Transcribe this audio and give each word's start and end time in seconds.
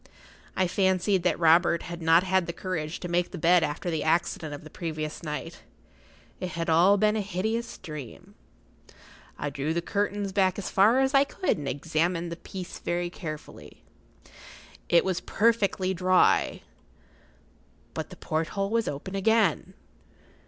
I 0.55 0.65
fancied 0.67 1.21
that 1.21 1.37
Robert 1.39 1.83
had 1.83 2.01
not 2.01 2.23
had 2.23 2.47
the 2.47 2.53
courage 2.53 2.99
to 3.01 3.07
make 3.07 3.29
the 3.29 3.37
bed 3.37 3.61
after 3.61 3.91
the 3.91 4.01
accident 4.03 4.51
of 4.51 4.63
the 4.63 4.71
previous 4.71 5.21
night—it 5.21 6.49
had 6.49 6.71
all 6.71 6.97
been 6.97 7.15
a 7.15 7.21
hideous 7.21 7.77
dream. 7.77 8.33
I 9.37 9.51
drew 9.51 9.75
the 9.75 9.81
curtains 9.83 10.31
back 10.31 10.57
as 10.57 10.71
far 10.71 11.01
as 11.01 11.13
I 11.13 11.23
could 11.23 11.59
and 11.59 11.67
examined 11.67 12.31
the 12.31 12.35
place 12.35 12.79
very 12.79 13.11
carefully. 13.11 13.83
It 14.89 15.05
was 15.05 15.21
perfectly 15.21 15.93
dry. 15.93 16.63
But 17.93 18.09
the 18.09 18.15
porthole 18.17 18.71
was 18.71 18.87
open 18.87 19.13
again. 19.13 19.75